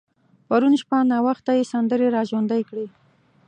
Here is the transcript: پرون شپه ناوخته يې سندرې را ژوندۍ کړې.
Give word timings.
پرون 0.47 0.73
شپه 0.81 0.97
ناوخته 1.11 1.51
يې 1.57 1.63
سندرې 1.73 2.07
را 2.15 2.21
ژوندۍ 2.29 2.61
کړې. 2.69 2.87